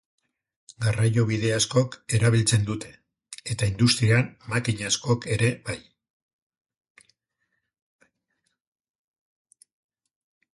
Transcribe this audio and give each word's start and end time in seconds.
Garraiobide 0.83 1.51
askok 1.57 1.97
erabiltzen 2.19 2.65
dute, 2.69 2.89
eta 3.55 3.69
industrian 3.73 4.31
makina 4.55 4.89
askok 4.89 5.29
ere 5.37 5.53
bai. 5.69 5.77